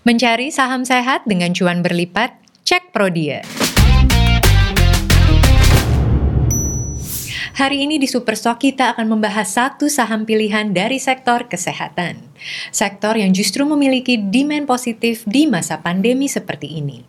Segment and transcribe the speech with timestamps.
[0.00, 2.32] Mencari saham sehat dengan cuan berlipat?
[2.64, 3.44] Cek Prodia.
[7.60, 12.16] Hari ini di Superstock kita akan membahas satu saham pilihan dari sektor kesehatan.
[12.72, 17.04] Sektor yang justru memiliki demand positif di masa pandemi seperti ini.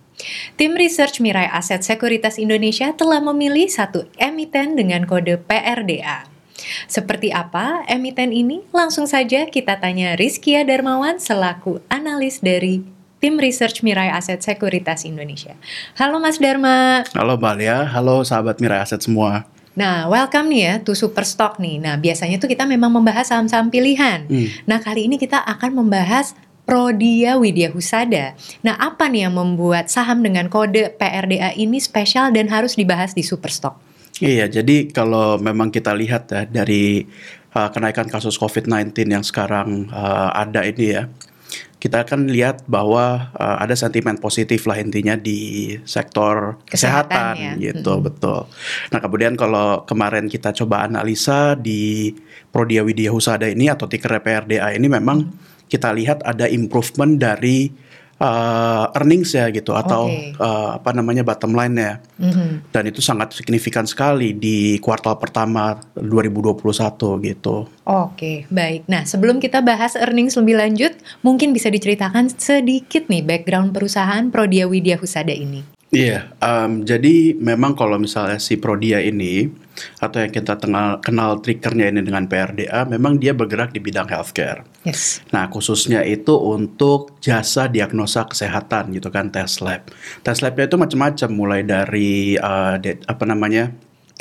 [0.60, 6.31] Tim Research Mirai Aset Sekuritas Indonesia telah memilih satu emiten dengan kode PRDA.
[6.86, 8.66] Seperti apa emiten ini?
[8.76, 12.82] Langsung saja kita tanya Rizkia Darmawan selaku analis dari
[13.22, 15.54] Tim Research Mirai Aset Sekuritas Indonesia.
[15.94, 17.06] Halo Mas Dharma.
[17.14, 19.46] Halo Mbak Lia, halo sahabat Mirai Aset semua.
[19.72, 21.80] Nah, welcome nih ya to Superstock nih.
[21.80, 24.28] Nah, biasanya tuh kita memang membahas saham-saham pilihan.
[24.28, 24.48] Hmm.
[24.68, 26.36] Nah, kali ini kita akan membahas
[26.68, 28.34] Prodia Widya Husada.
[28.64, 33.24] Nah, apa nih yang membuat saham dengan kode PRDA ini spesial dan harus dibahas di
[33.24, 33.91] Superstock?
[34.22, 37.10] Iya, jadi kalau memang kita lihat ya dari
[37.58, 41.10] uh, kenaikan kasus COVID-19 yang sekarang uh, ada ini ya,
[41.82, 47.74] kita akan lihat bahwa uh, ada sentimen positif lah intinya di sektor kesehatan, kesehatan ya.
[47.74, 48.04] gitu hmm.
[48.06, 48.40] betul.
[48.94, 52.14] Nah kemudian kalau kemarin kita coba analisa di
[52.54, 55.66] Prodia Widya Husada ini atau ticker PRDA ini memang hmm.
[55.66, 57.74] kita lihat ada improvement dari
[58.22, 60.38] uh, earnings ya gitu atau okay.
[60.38, 61.94] uh, eh, apa namanya bottom line ya.
[62.22, 62.50] Mm-hmm.
[62.70, 66.62] Dan itu sangat signifikan sekali di kuartal pertama 2021
[67.26, 67.66] gitu.
[67.66, 68.86] Oke, okay, baik.
[68.86, 70.94] Nah, sebelum kita bahas earnings lebih lanjut,
[71.26, 75.66] mungkin bisa diceritakan sedikit nih background perusahaan Prodia Widya Husada ini.
[75.92, 79.52] Iya, um, jadi memang kalau misalnya si Prodia ini
[80.00, 84.64] atau yang kita kenal, kenal triggernya ini dengan PRDA, memang dia bergerak di bidang healthcare.
[84.88, 85.22] Yes.
[85.30, 89.88] Nah, khususnya itu untuk jasa diagnosa kesehatan gitu kan, tes lab.
[90.26, 93.70] Tes labnya itu macam-macam, mulai dari uh, de, apa namanya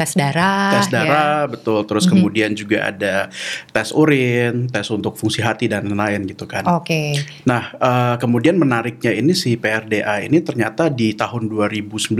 [0.01, 1.05] tes darah tes ya.
[1.05, 1.53] darah ya.
[1.53, 2.17] betul terus mm-hmm.
[2.17, 3.29] kemudian juga ada
[3.69, 7.21] tes urin tes untuk fungsi hati dan lain-lain gitu kan oke okay.
[7.45, 12.17] nah uh, kemudian menariknya ini si PRDA ini ternyata di tahun 2019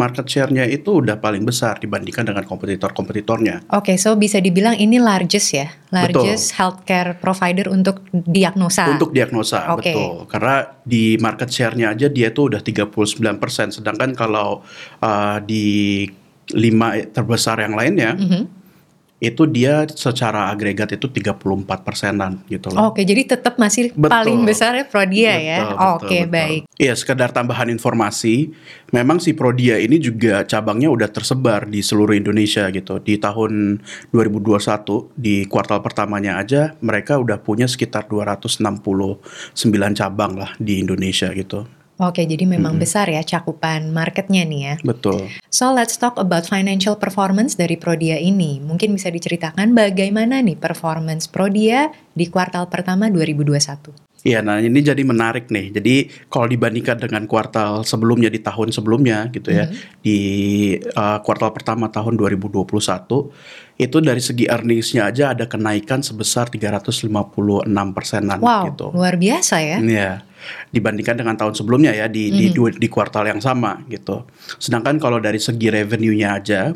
[0.00, 4.96] market share-nya itu udah paling besar dibandingkan dengan kompetitor-kompetitornya oke okay, so bisa dibilang ini
[4.96, 6.56] largest ya largest betul.
[6.56, 9.92] healthcare provider untuk diagnosa untuk diagnosa okay.
[9.92, 14.64] betul karena di market share-nya aja dia tuh udah 39% sedangkan kalau
[15.04, 16.08] uh, di
[16.52, 18.44] lima terbesar yang lainnya mm -hmm.
[19.22, 21.38] itu dia secara agregat itu 34
[21.86, 22.90] persenan gitu loh.
[22.90, 24.10] Oke, jadi tetap masih betul.
[24.10, 25.58] paling besar ya Prodia betul, ya.
[25.94, 26.34] Oke, betul.
[26.34, 26.60] baik.
[26.74, 28.50] Iya, sekedar tambahan informasi,
[28.90, 32.98] memang si Prodia ini juga cabangnya udah tersebar di seluruh Indonesia gitu.
[32.98, 33.78] Di tahun
[34.10, 38.58] 2021 di kuartal pertamanya aja mereka udah punya sekitar 269
[39.94, 41.62] cabang lah di Indonesia gitu.
[42.02, 42.82] Oke, jadi memang hmm.
[42.82, 44.74] besar ya cakupan marketnya nih ya.
[44.82, 45.30] Betul.
[45.54, 48.58] So let's talk about financial performance dari Prodia ini.
[48.58, 54.11] Mungkin bisa diceritakan bagaimana nih performance Prodia di kuartal pertama 2021.
[54.22, 55.74] Iya, nah ini jadi menarik nih.
[55.74, 55.94] Jadi
[56.30, 59.98] kalau dibandingkan dengan kuartal sebelumnya di tahun sebelumnya gitu ya, mm-hmm.
[59.98, 60.18] di
[60.94, 62.62] uh, kuartal pertama tahun 2021
[63.82, 67.10] itu dari segi earningsnya aja ada kenaikan sebesar 356
[67.90, 68.94] persenan wow, gitu.
[68.94, 69.78] luar biasa ya.
[69.82, 70.12] Iya
[70.74, 72.74] dibandingkan dengan tahun sebelumnya ya di, mm -hmm.
[72.74, 74.26] di di kuartal yang sama gitu.
[74.58, 76.74] Sedangkan kalau dari segi revenue-nya aja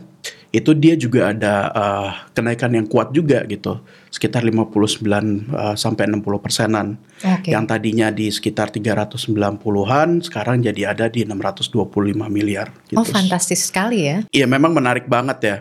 [0.56, 3.76] itu dia juga ada uh, kenaikan yang kuat juga gitu
[4.08, 4.72] sekitar 59
[5.52, 7.52] uh, sampai 60 persenan okay.
[7.52, 11.76] yang tadinya di sekitar 390-an sekarang jadi ada di 625
[12.32, 12.96] miliar gitu.
[12.96, 15.56] Oh fantastis sekali ya Iya memang menarik banget ya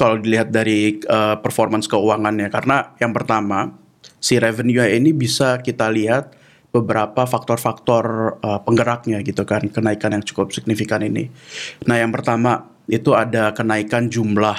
[0.00, 3.76] kalau dilihat dari uh, performance keuangannya karena yang pertama
[4.16, 6.32] si revenue ini bisa kita lihat
[6.72, 11.28] beberapa faktor-faktor uh, penggeraknya gitu kan kenaikan yang cukup signifikan ini.
[11.84, 14.56] Nah yang pertama itu ada kenaikan jumlah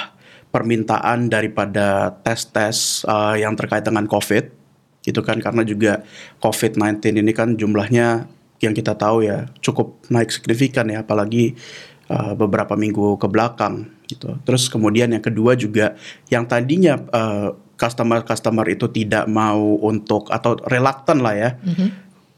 [0.49, 4.57] permintaan daripada tes-tes uh, yang terkait dengan COVID
[5.05, 6.05] gitu kan karena juga
[6.43, 8.29] COVID-19 ini kan jumlahnya
[8.59, 11.55] yang kita tahu ya cukup naik signifikan ya apalagi
[12.11, 14.35] uh, beberapa minggu ke belakang gitu.
[14.43, 15.95] Terus kemudian yang kedua juga
[16.27, 21.89] yang tadinya uh, customer-customer itu tidak mau untuk atau reluctant lah ya mm-hmm.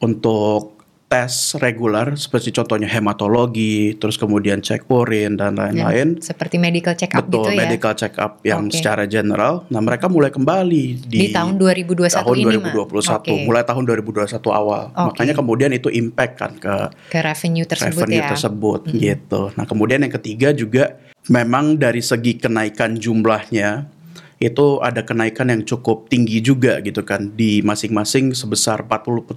[0.06, 0.81] untuk
[1.12, 6.16] tes reguler seperti contohnya hematologi, terus kemudian cek urin dan lain-lain.
[6.16, 7.60] Ya, seperti medical check up Betul, gitu ya.
[7.68, 8.80] medical check up yang okay.
[8.80, 9.68] secara general.
[9.68, 13.44] Nah, mereka mulai kembali di, di tahun 2021 tahun ini 2021, okay.
[13.44, 14.84] mulai tahun 2021 awal.
[14.96, 15.04] Okay.
[15.12, 16.76] Makanya kemudian itu impact kan ke
[17.12, 18.30] ke revenue tersebut revenue ya.
[18.32, 18.96] tersebut hmm.
[18.96, 19.42] gitu.
[19.60, 20.96] Nah, kemudian yang ketiga juga
[21.28, 24.00] memang dari segi kenaikan jumlahnya
[24.42, 29.30] itu ada kenaikan yang cukup tinggi juga gitu kan di masing-masing sebesar 47%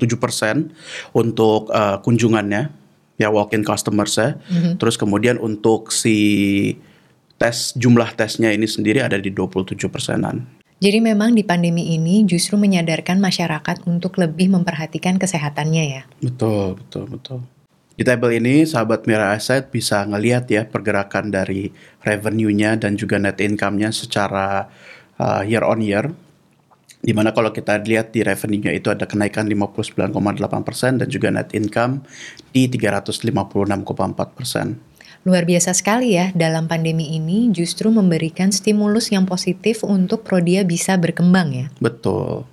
[1.13, 2.73] untuk uh, kunjungannya
[3.21, 4.41] ya walk-in customers ya.
[4.49, 4.81] Mm-hmm.
[4.81, 6.17] Terus kemudian untuk si
[7.37, 10.49] tes jumlah tesnya ini sendiri ada di 27 persenan.
[10.81, 16.03] Jadi memang di pandemi ini justru menyadarkan masyarakat untuk lebih memperhatikan kesehatannya ya.
[16.19, 17.39] Betul, betul, betul.
[17.95, 21.71] Di tabel ini sahabat Mira Asset bisa ngelihat ya pergerakan dari
[22.03, 24.67] revenue-nya dan juga net income-nya secara
[25.23, 26.11] uh, year on year.
[27.05, 30.11] Di mana kalau kita lihat di revenue-nya itu ada kenaikan 59,8%
[31.05, 32.03] dan juga net income
[32.51, 34.95] di 356,4%.
[35.25, 41.01] Luar biasa sekali ya, dalam pandemi ini justru memberikan stimulus yang positif untuk Prodia bisa
[41.01, 41.67] berkembang ya.
[41.81, 42.45] Betul.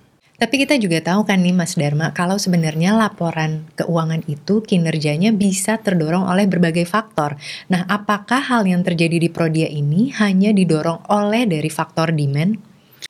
[0.42, 5.78] Tapi kita juga tahu kan nih Mas Dharma, kalau sebenarnya laporan keuangan itu kinerjanya bisa
[5.78, 7.38] terdorong oleh berbagai faktor.
[7.70, 12.58] Nah, apakah hal yang terjadi di Prodia ini hanya didorong oleh dari faktor demand?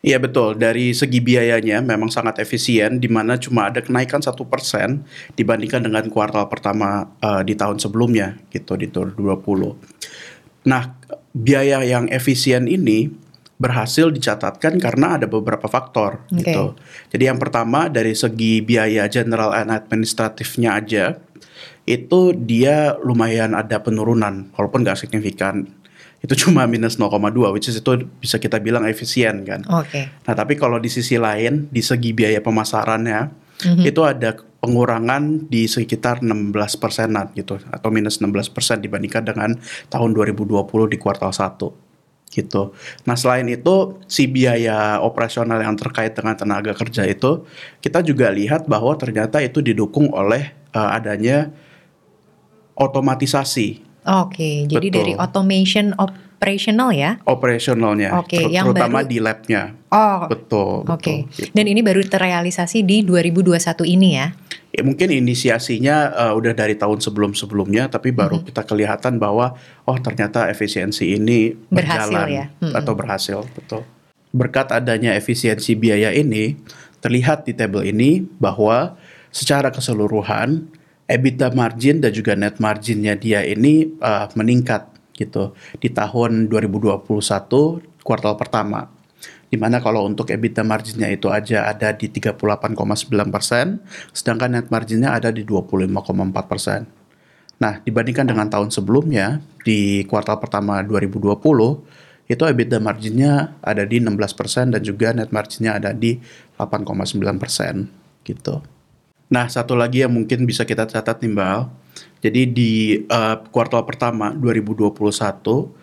[0.05, 5.01] Iya betul, dari segi biayanya memang sangat efisien, di mana cuma ada kenaikan satu persen
[5.33, 10.69] dibandingkan dengan kuartal pertama uh, di tahun sebelumnya, gitu di tahun 2020.
[10.69, 11.01] Nah,
[11.33, 13.22] biaya yang efisien ini
[13.63, 16.51] berhasil dicatatkan karena ada beberapa faktor, okay.
[16.51, 16.75] gitu.
[17.15, 21.23] Jadi yang pertama dari segi biaya general and administratifnya aja,
[21.87, 25.71] itu dia lumayan ada penurunan, walaupun nggak signifikan
[26.23, 27.19] itu cuma minus 0,2
[27.51, 29.63] which is itu bisa kita bilang efisien kan.
[29.71, 29.91] Oke.
[29.91, 30.05] Okay.
[30.27, 33.21] Nah, tapi kalau di sisi lain di segi biaya pemasarannya
[33.59, 33.85] mm-hmm.
[33.87, 39.59] itu ada pengurangan di sekitar 16 persenan gitu atau minus 16 persen dibandingkan dengan
[39.91, 41.92] tahun 2020 di kuartal 1
[42.33, 42.73] gitu.
[43.05, 47.45] Nah selain itu si biaya operasional yang terkait dengan tenaga kerja itu
[47.85, 51.53] kita juga lihat bahwa ternyata itu didukung oleh uh, adanya
[52.73, 54.99] otomatisasi Oke, jadi Betul.
[54.99, 57.23] dari automation operational ya?
[57.23, 59.63] Operationalnya, Oke, ter yang terutama baru, di labnya.
[59.95, 60.83] Oh, betul.
[60.91, 61.55] Oke, gitu.
[61.55, 64.35] dan ini baru terrealisasi di 2021 ini ya?
[64.73, 68.49] Ya, mungkin inisiasinya uh, udah dari tahun sebelum-sebelumnya, tapi baru mm -hmm.
[68.49, 69.53] kita kelihatan bahwa
[69.85, 72.45] oh ternyata efisiensi ini berhasil berjalan ya?
[72.49, 72.79] Mm -hmm.
[72.81, 73.85] atau berhasil, betul.
[74.33, 76.57] Berkat adanya efisiensi biaya ini,
[77.05, 78.97] terlihat di tabel ini bahwa
[79.29, 80.73] secara keseluruhan
[81.05, 87.05] EBITDA margin dan juga net marginnya dia ini uh, meningkat gitu di tahun 2021
[88.01, 88.89] kuartal pertama.
[89.53, 92.39] Di mana kalau untuk EBITDA marginnya itu aja ada di 38,9
[93.29, 93.79] persen,
[94.11, 96.89] sedangkan net marginnya ada di 25,4 persen.
[97.61, 101.39] Nah, dibandingkan dengan tahun sebelumnya, di kuartal pertama 2020,
[102.27, 106.19] itu EBITDA marginnya ada di 16 persen dan juga net marginnya ada di
[106.57, 107.87] 8,9 persen
[108.25, 108.63] gitu.
[109.33, 111.61] Nah, satu lagi yang mungkin bisa kita catat nih Mbak
[112.23, 112.73] Jadi di
[113.11, 115.82] uh, kuartal pertama 2021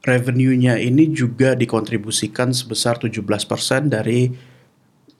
[0.00, 3.20] revenue-nya ini juga dikontribusikan sebesar 17%
[3.92, 4.32] dari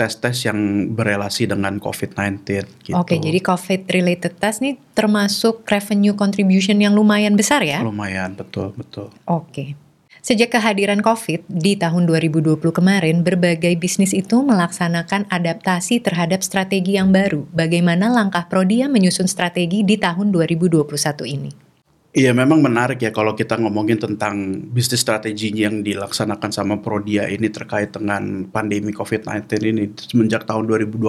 [0.01, 2.41] tes-tes yang berelasi dengan COVID-19
[2.89, 2.97] gitu.
[2.97, 7.85] Oke, jadi COVID related test nih termasuk revenue contribution yang lumayan besar ya?
[7.85, 9.13] Lumayan, betul, betul.
[9.29, 9.77] Oke.
[10.25, 17.09] Sejak kehadiran COVID di tahun 2020 kemarin, berbagai bisnis itu melaksanakan adaptasi terhadap strategi yang
[17.09, 17.49] baru.
[17.53, 20.85] Bagaimana langkah Prodia menyusun strategi di tahun 2021
[21.25, 21.70] ini?
[22.11, 27.47] Iya memang menarik ya kalau kita ngomongin tentang bisnis strategi yang dilaksanakan sama Prodia ini
[27.47, 31.07] terkait dengan pandemi COVID-19 ini semenjak tahun 2020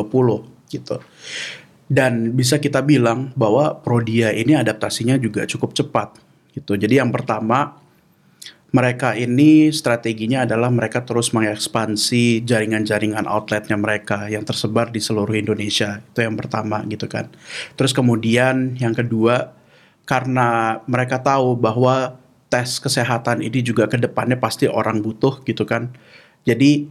[0.70, 1.02] gitu.
[1.90, 6.22] Dan bisa kita bilang bahwa Prodia ini adaptasinya juga cukup cepat
[6.54, 6.78] gitu.
[6.78, 7.82] Jadi yang pertama
[8.70, 15.98] mereka ini strateginya adalah mereka terus mengekspansi jaringan-jaringan outletnya mereka yang tersebar di seluruh Indonesia.
[15.98, 17.34] Itu yang pertama gitu kan.
[17.74, 19.61] Terus kemudian yang kedua
[20.06, 22.18] karena mereka tahu bahwa
[22.52, 25.94] tes kesehatan ini juga ke depannya pasti orang butuh gitu kan.
[26.44, 26.90] Jadi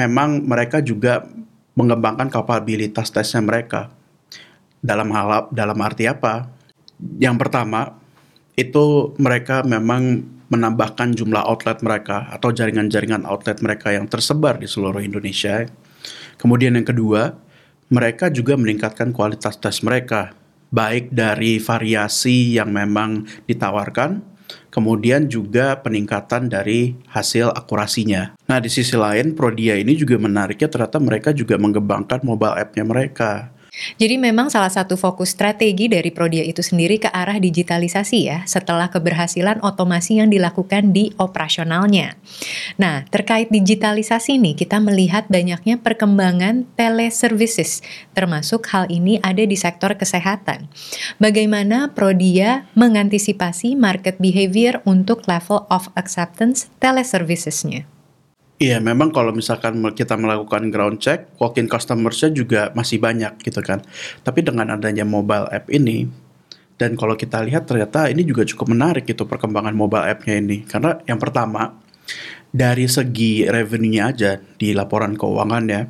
[0.00, 1.28] memang mereka juga
[1.76, 3.92] mengembangkan kapabilitas tesnya mereka.
[4.82, 6.48] Dalam hal dalam arti apa?
[7.20, 8.00] Yang pertama
[8.56, 15.00] itu mereka memang menambahkan jumlah outlet mereka atau jaringan-jaringan outlet mereka yang tersebar di seluruh
[15.00, 15.64] Indonesia.
[16.36, 17.32] Kemudian yang kedua,
[17.88, 20.36] mereka juga meningkatkan kualitas tes mereka,
[20.72, 24.24] baik dari variasi yang memang ditawarkan,
[24.72, 28.32] kemudian juga peningkatan dari hasil akurasinya.
[28.48, 33.52] Nah, di sisi lain, Prodia ini juga menariknya ternyata mereka juga mengembangkan mobile app-nya mereka.
[33.96, 38.92] Jadi memang salah satu fokus strategi dari Prodia itu sendiri ke arah digitalisasi ya, setelah
[38.92, 42.20] keberhasilan otomasi yang dilakukan di operasionalnya.
[42.76, 47.80] Nah, terkait digitalisasi nih, kita melihat banyaknya perkembangan teleservices,
[48.12, 50.68] termasuk hal ini ada di sektor kesehatan.
[51.16, 57.88] Bagaimana Prodia mengantisipasi market behavior untuk level of acceptance teleservicesnya?
[58.62, 63.82] Iya, memang kalau misalkan kita melakukan ground check, walk-in customersnya juga masih banyak gitu kan.
[64.22, 66.06] Tapi dengan adanya mobile app ini,
[66.78, 70.62] dan kalau kita lihat ternyata ini juga cukup menarik gitu perkembangan mobile app-nya ini.
[70.62, 71.74] Karena yang pertama,
[72.54, 75.82] dari segi revenue-nya aja di laporan keuangan ya,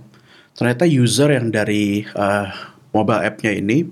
[0.57, 2.49] ternyata user yang dari uh,
[2.97, 3.85] mobile app-nya ini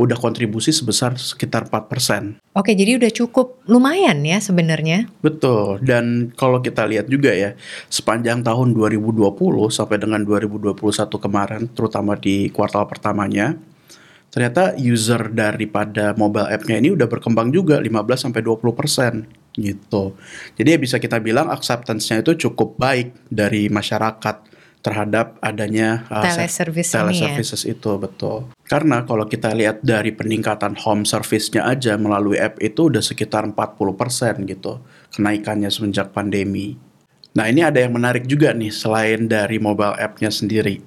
[0.00, 2.40] udah kontribusi sebesar sekitar 4%.
[2.56, 5.08] Oke, jadi udah cukup lumayan ya sebenarnya.
[5.20, 7.54] Betul, dan kalau kita lihat juga ya,
[7.92, 9.32] sepanjang tahun 2020
[9.68, 10.78] sampai dengan 2021
[11.20, 13.54] kemarin, terutama di kuartal pertamanya,
[14.32, 19.14] ternyata user daripada mobile app-nya ini udah berkembang juga 15 sampai 20 persen
[19.52, 20.16] gitu.
[20.56, 24.48] Jadi ya bisa kita bilang acceptance-nya itu cukup baik dari masyarakat
[24.82, 27.76] terhadap adanya uh, teleservice teleservices ya?
[27.78, 28.50] itu betul.
[28.72, 34.48] Karena kalau kita lihat dari peningkatan home service-nya aja melalui app itu udah sekitar 40%
[34.48, 34.80] gitu
[35.12, 36.80] kenaikannya semenjak pandemi.
[37.36, 40.80] Nah ini ada yang menarik juga nih selain dari mobile app-nya sendiri.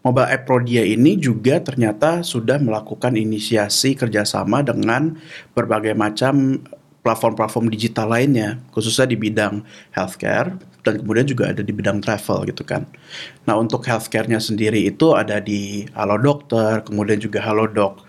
[0.00, 5.20] Mobile app Prodia ini juga ternyata sudah melakukan inisiasi kerjasama dengan
[5.52, 6.64] berbagai macam
[7.04, 9.60] platform-platform digital lainnya, khususnya di bidang
[9.92, 10.56] healthcare,
[10.86, 12.88] dan kemudian juga ada di bidang travel gitu kan.
[13.44, 18.04] Nah untuk healthcare-nya sendiri itu ada di Halo Dokter, kemudian juga Halo Dok.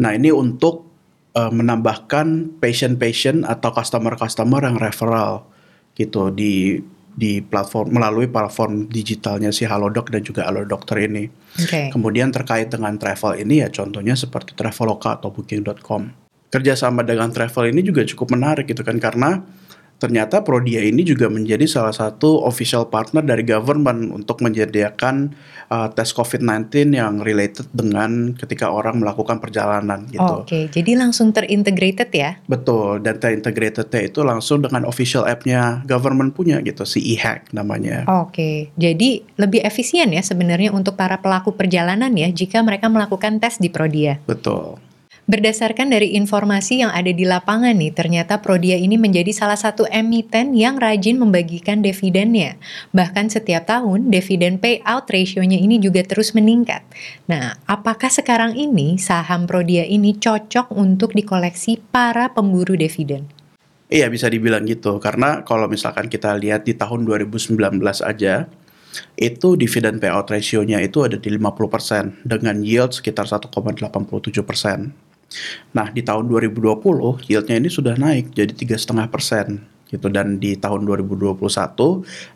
[0.00, 0.88] Nah ini untuk
[1.34, 5.46] uh, menambahkan patient-patient atau customer-customer yang referral
[5.94, 11.26] gitu di di platform melalui platform digitalnya si Halodoc dan juga Halo Dokter ini.
[11.58, 11.90] Okay.
[11.90, 16.14] Kemudian terkait dengan travel ini ya contohnya seperti Traveloka atau Booking.com.
[16.50, 19.42] Kerjasama dengan travel ini juga cukup menarik gitu kan karena
[20.00, 25.36] ternyata Prodia ini juga menjadi salah satu official partner dari government untuk menyediakan
[25.68, 30.24] uh, tes COVID-19 yang related dengan ketika orang melakukan perjalanan gitu.
[30.24, 30.62] Oke, okay.
[30.72, 32.40] jadi langsung terintegrated ya?
[32.48, 38.08] Betul, dan terintegratednya itu langsung dengan official app-nya government punya gitu, si e-hack namanya.
[38.08, 38.56] Oke, okay.
[38.80, 43.68] jadi lebih efisien ya sebenarnya untuk para pelaku perjalanan ya jika mereka melakukan tes di
[43.68, 44.16] Prodia.
[44.24, 44.89] Betul.
[45.30, 50.58] Berdasarkan dari informasi yang ada di lapangan nih, ternyata Prodia ini menjadi salah satu emiten
[50.58, 52.58] yang rajin membagikan dividennya.
[52.90, 56.82] Bahkan setiap tahun, dividen payout ratio-nya ini juga terus meningkat.
[57.30, 63.30] Nah, apakah sekarang ini saham Prodia ini cocok untuk dikoleksi para pemburu dividen?
[63.86, 64.98] Iya, bisa dibilang gitu.
[64.98, 67.54] Karena kalau misalkan kita lihat di tahun 2019
[68.02, 68.50] aja,
[69.14, 75.09] itu dividen payout ratio-nya itu ada di 50% dengan yield sekitar 1,87%.
[75.76, 80.54] Nah di tahun 2020 yieldnya ini sudah naik jadi tiga setengah persen gitu dan di
[80.54, 81.42] tahun 2021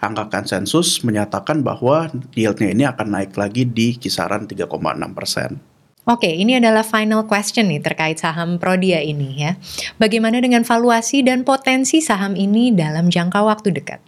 [0.03, 4.71] angka konsensus menyatakan bahwa yieldnya ini akan naik lagi di kisaran 3,6
[5.15, 5.63] persen.
[6.05, 9.57] Oke, ini adalah final question nih terkait saham Prodia ini ya.
[9.97, 14.05] Bagaimana dengan valuasi dan potensi saham ini dalam jangka waktu dekat?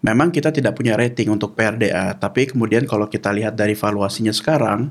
[0.00, 4.88] Memang kita tidak punya rating untuk PRDA, tapi kemudian kalau kita lihat dari valuasinya sekarang,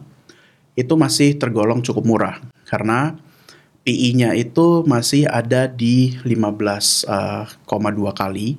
[0.77, 2.38] itu masih tergolong cukup murah.
[2.70, 3.18] Karena
[3.86, 8.58] PI-nya itu masih ada di 15,2 uh, kali.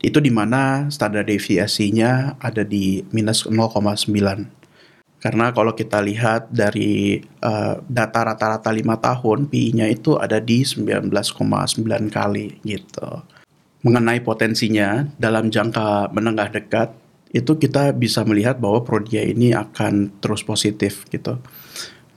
[0.00, 4.06] Itu di mana standar deviasinya ada di minus 0,9.
[5.20, 11.12] Karena kalau kita lihat dari uh, data rata-rata 5 tahun, PI-nya itu ada di 19,9
[12.08, 13.10] kali gitu.
[13.82, 16.94] Mengenai potensinya dalam jangka menengah dekat,
[17.34, 21.42] itu kita bisa melihat bahwa Prodia ini akan terus positif gitu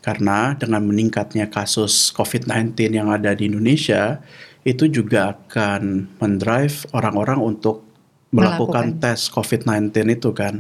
[0.04, 4.20] karena dengan meningkatnya kasus COVID-19 yang ada di Indonesia,
[4.68, 7.88] itu juga akan mendrive orang-orang untuk
[8.36, 10.60] melakukan, melakukan tes COVID-19 itu kan.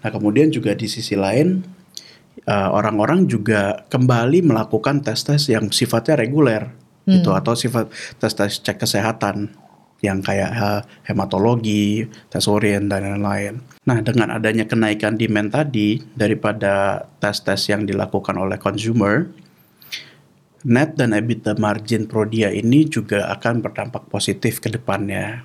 [0.00, 1.60] Nah kemudian juga di sisi lain,
[2.48, 6.72] uh, orang-orang juga kembali melakukan tes-tes yang sifatnya reguler
[7.04, 7.14] gitu, hmm.
[7.20, 9.52] gitu atau sifat tes-tes cek kesehatan
[9.98, 13.58] yang kayak hematologi, tes urin dan lain-lain.
[13.82, 19.26] Nah, dengan adanya kenaikan demand tadi daripada tes-tes yang dilakukan oleh consumer,
[20.62, 25.42] net dan EBITDA margin Prodia ini juga akan berdampak positif ke depannya.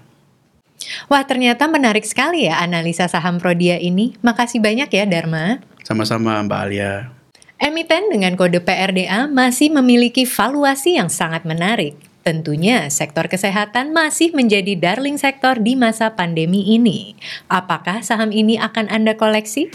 [1.07, 4.19] Wah, ternyata menarik sekali ya analisa saham Prodia ini.
[4.19, 5.63] Makasih banyak ya, Dharma.
[5.81, 7.09] Sama-sama, Mbak Alia.
[7.55, 11.95] Emiten dengan kode PRDA masih memiliki valuasi yang sangat menarik.
[12.23, 17.19] Tentunya, sektor kesehatan masih menjadi darling sektor di masa pandemi ini.
[17.51, 19.67] Apakah saham ini akan Anda koleksi?